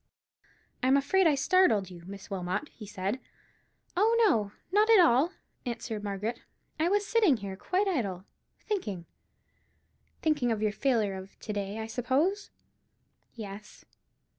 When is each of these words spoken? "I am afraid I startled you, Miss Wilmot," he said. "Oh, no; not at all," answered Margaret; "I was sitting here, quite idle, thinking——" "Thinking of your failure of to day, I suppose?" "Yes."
"I 0.81 0.87
am 0.87 0.97
afraid 0.97 1.27
I 1.27 1.35
startled 1.35 1.91
you, 1.91 2.01
Miss 2.07 2.27
Wilmot," 2.27 2.69
he 2.69 2.87
said. 2.87 3.19
"Oh, 3.95 4.17
no; 4.27 4.51
not 4.71 4.89
at 4.89 4.99
all," 4.99 5.31
answered 5.63 6.03
Margaret; 6.03 6.41
"I 6.79 6.89
was 6.89 7.05
sitting 7.05 7.37
here, 7.37 7.55
quite 7.55 7.87
idle, 7.87 8.25
thinking——" 8.65 9.05
"Thinking 10.23 10.51
of 10.51 10.59
your 10.59 10.71
failure 10.71 11.13
of 11.13 11.37
to 11.41 11.53
day, 11.53 11.77
I 11.77 11.85
suppose?" 11.85 12.49
"Yes." 13.35 13.85